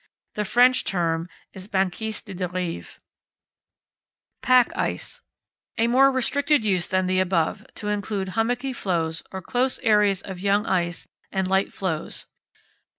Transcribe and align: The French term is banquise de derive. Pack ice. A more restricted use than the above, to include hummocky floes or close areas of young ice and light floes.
The 0.33 0.45
French 0.45 0.83
term 0.83 1.29
is 1.53 1.67
banquise 1.67 2.23
de 2.23 2.33
derive. 2.33 2.99
Pack 4.41 4.75
ice. 4.75 5.21
A 5.77 5.85
more 5.85 6.11
restricted 6.11 6.65
use 6.65 6.87
than 6.87 7.05
the 7.05 7.19
above, 7.19 7.67
to 7.75 7.87
include 7.89 8.29
hummocky 8.29 8.73
floes 8.73 9.21
or 9.31 9.43
close 9.43 9.77
areas 9.83 10.23
of 10.23 10.39
young 10.39 10.65
ice 10.65 11.07
and 11.31 11.47
light 11.47 11.71
floes. 11.71 12.25